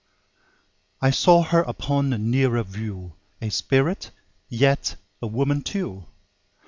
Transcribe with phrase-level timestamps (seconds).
[0.99, 4.09] I saw her upon a nearer view, A Spirit,
[4.49, 6.05] yet a Woman too!